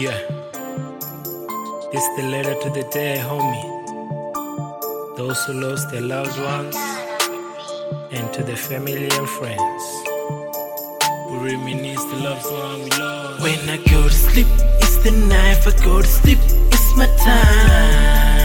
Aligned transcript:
Yeah. 0.00 0.16
This 1.92 2.06
the 2.16 2.22
letter 2.32 2.54
to 2.62 2.70
the 2.70 2.88
dead, 2.90 3.18
homie. 3.28 3.66
Those 5.18 5.44
who 5.44 5.52
lost 5.60 5.90
their 5.90 6.00
loved 6.00 6.40
ones, 6.40 6.74
and 8.10 8.32
to 8.32 8.42
the 8.42 8.56
family 8.56 9.10
and 9.10 9.28
friends. 9.28 9.84
We 11.28 11.52
reminisce 11.52 12.02
the 12.04 12.16
loved 12.16 12.46
one 12.46 12.84
we 12.84 12.90
lost. 12.98 13.42
When 13.42 13.68
I 13.68 13.76
go 13.76 14.08
to 14.08 14.14
sleep, 14.14 14.46
it's 14.80 14.96
the 15.04 15.10
night 15.10 15.66
I 15.66 15.84
go 15.84 16.00
to 16.00 16.08
sleep, 16.08 16.38
it's 16.72 16.96
my 16.96 17.06
time. 17.18 18.39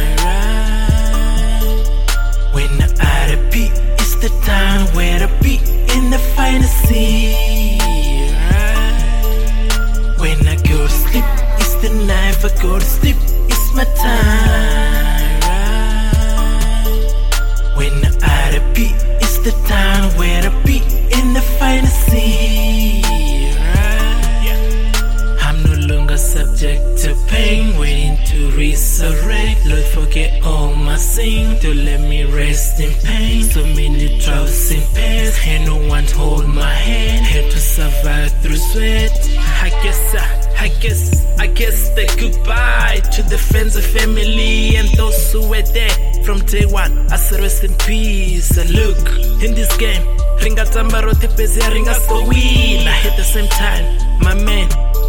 Pain, 27.36 27.78
waiting 27.78 28.18
to 28.26 28.52
resurrect. 28.58 29.66
Lord, 29.66 29.88
forget 29.98 30.44
all 30.44 30.74
my 30.76 30.98
sin, 30.98 31.60
to 31.60 31.74
let 31.74 32.02
me 32.02 32.24
rest 32.24 32.80
in 32.80 32.92
pain. 33.04 33.44
So 33.44 33.62
many 33.80 34.20
troubles 34.20 34.72
and 34.72 34.86
pains, 34.96 35.36
and 35.46 35.66
no 35.66 35.78
one 35.96 36.06
hold 36.20 36.48
my 36.48 36.74
hand. 36.88 37.26
Had 37.26 37.52
to 37.52 37.60
survive 37.60 38.32
through 38.42 38.62
sweat. 38.72 39.14
I 39.68 39.70
guess 39.84 40.16
I. 40.16 40.46
I 40.58 40.70
guess, 40.80 41.38
I 41.38 41.48
guess 41.48 41.90
the 41.90 42.06
goodbye 42.18 43.02
to 43.12 43.22
the 43.24 43.38
friends 43.38 43.76
and 43.76 43.86
family 43.86 44.78
and 44.78 44.88
those 44.98 45.32
who 45.32 45.48
were 45.48 45.62
there 45.62 46.24
from 46.24 46.40
day 46.46 46.66
one. 46.66 47.12
I 47.12 47.18
said 47.18 47.42
rest 47.42 47.64
in 47.64 47.74
peace. 47.86 48.58
And 48.58 48.70
look, 48.72 48.98
in 49.44 49.54
this 49.54 49.70
game, 49.78 50.02
ringa 50.42 50.66
tamba 50.72 51.04
rote 51.06 51.28
pezi 51.38 51.62
ringa 51.74 51.94
so 52.08 52.18
win. 52.30 52.88
At 52.88 53.16
the 53.16 53.24
same 53.24 53.50
time, 53.50 53.86
my 54.22 54.34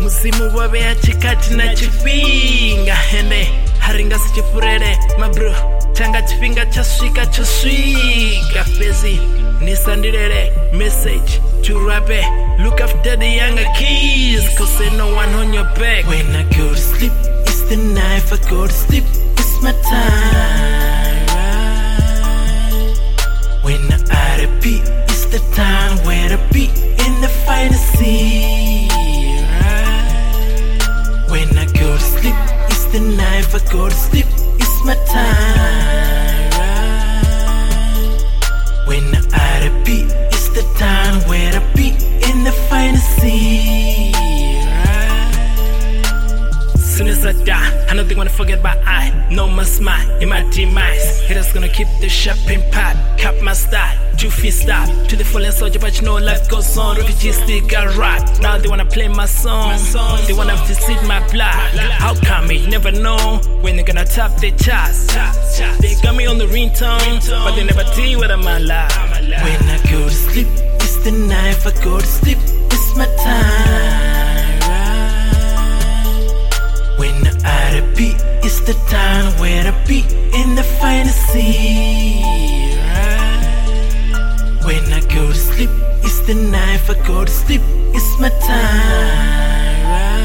muzimu 0.07 0.57
wave 0.57 0.97
chikati 1.07 1.55
na 1.55 1.75
chifhinga 1.75 2.97
ende 3.19 3.49
haringa 3.79 4.19
sichifurere 4.19 4.99
mabro 5.19 5.55
changa 5.93 6.23
chifhinga 6.23 6.67
chasvika 6.67 7.27
chosvika 7.27 8.65
fezi 8.65 9.19
nisandirere 9.61 10.53
message. 10.73 11.41
To 11.63 11.79
rape 11.89 12.23
look 12.59 12.81
after 12.81 13.17
the 13.17 13.27
younger 13.27 13.67
kids. 13.79 14.57
Cause 14.57 14.91
no 14.97 15.13
one 15.15 15.35
on 15.35 15.53
your 15.53 15.65
back. 15.75 16.07
When 16.07 16.37
i 16.37 16.43
go 16.57 16.69
to 16.69 16.77
sleep 16.77 17.13
it's 17.49 17.63
the 17.69 17.77
night 17.77 18.33
i 18.33 18.37
go 18.51 18.67
to 18.69 18.73
sleep 18.73 19.05
night 33.15 33.47
i 33.55 33.59
go 33.71 33.89
to 33.89 33.95
sleep 33.95 34.27
it's 34.59 34.85
my 34.85 34.95
time 35.07 36.16
Soon 46.97 47.09
as 47.09 47.27
I 47.27 47.33
die, 47.45 47.87
I 47.91 47.95
know 47.95 48.05
they 48.05 48.15
wanna 48.15 48.31
forget 48.31 48.61
about 48.61 48.79
I. 48.87 49.13
No 49.31 49.47
more 49.47 49.67
smile 49.67 50.09
in 50.23 50.31
my 50.31 50.41
demise. 50.51 51.21
Haters 51.29 51.53
gonna 51.53 51.69
keep 51.69 51.89
the 52.01 52.09
shopping 52.09 52.63
pot, 52.73 52.97
cap 53.19 53.35
my 53.43 53.53
style. 53.53 53.95
Two 54.17 54.31
feet 54.31 54.53
stop 54.53 54.89
to 55.09 55.15
the 55.15 55.23
fallen 55.23 55.53
soldier, 55.53 55.79
but 55.79 56.01
you 56.01 56.07
know 56.07 56.17
life 56.17 56.49
goes 56.49 56.79
on. 56.79 56.97
Refugees 56.97 57.37
still 57.37 57.61
got 57.69 57.95
rocked. 57.99 58.41
Now 58.41 58.57
they 58.57 58.69
wanna 58.69 58.87
play 58.87 59.09
my 59.09 59.27
song. 59.27 59.77
They 60.27 60.33
wanna 60.33 60.57
visit 60.65 61.03
my 61.07 61.21
block. 61.29 61.55
How 62.01 62.15
come 62.15 62.51
it? 62.51 62.67
Never 62.67 62.91
know 62.91 63.43
when 63.61 63.77
they're 63.77 63.85
gonna 63.85 64.07
top 64.07 64.41
their 64.41 64.53
charts. 64.53 65.07
They 65.81 65.97
got 66.03 66.17
me 66.17 66.25
on 66.25 66.39
the 66.39 66.47
ringtone, 66.47 67.21
but 67.45 67.57
they 67.57 67.65
never 67.65 67.85
deal 67.95 68.21
with 68.21 68.31
my 68.43 68.57
life. 68.57 69.21
When 69.21 69.69
I 69.69 69.77
go 69.93 70.09
to 70.09 70.11
sleep, 70.11 70.49
it's 70.81 70.97
the 71.05 71.13
night 71.13 71.61
I 71.67 71.73
go 71.85 72.01
to 72.01 72.07
sleep, 72.07 72.39
it's 72.73 72.97
my 72.97 73.05
time. 73.23 73.66
The 80.57 81.13
scene. 81.13 82.79
Right? 82.79 84.59
When 84.65 84.93
I 84.93 85.01
go 85.15 85.29
to 85.29 85.35
sleep, 85.35 85.71
it's 86.03 86.21
the 86.27 86.35
night 86.35 86.81
I 86.89 86.95
go 87.07 87.25
to 87.25 87.31
sleep, 87.31 87.61
it's 87.95 88.19
my 88.19 88.31
time. 88.31 89.85
Right? 89.93 90.23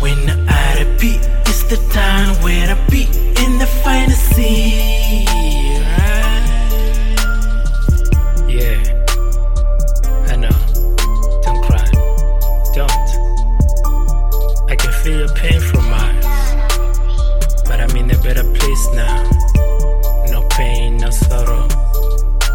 When 0.00 0.18
I 0.48 0.84
repeat, 0.84 1.20
it's 1.46 1.62
the 1.64 1.78
time 1.92 2.36
where 2.42 2.68
I 2.70 2.74
be 2.90 3.04
in 3.42 3.58
the 3.58 3.66
scene. 4.14 5.80
Right? 5.96 6.44
Yeah, 8.48 8.78
I 10.32 10.36
know. 10.36 10.58
Don't 11.42 11.60
cry. 11.64 11.86
Don't. 12.74 13.08
I 14.70 14.76
can 14.76 14.92
feel 14.92 15.18
your 15.20 15.34
pain 15.34 15.60
from 15.60 15.86
eyes. 15.92 16.25
In 18.06 18.14
a 18.14 18.22
better 18.22 18.44
place 18.44 18.88
now. 18.94 19.24
No 20.30 20.46
pain, 20.50 20.96
no 20.98 21.10
sorrow. 21.10 21.66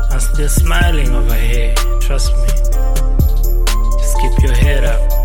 I'm 0.10 0.22
still 0.22 0.48
smiling 0.48 1.14
over 1.14 1.36
here. 1.36 1.76
Trust 2.00 2.32
me. 2.38 2.48
Just 4.00 4.18
keep 4.22 4.44
your 4.44 4.56
head 4.56 4.86
up. 4.86 5.21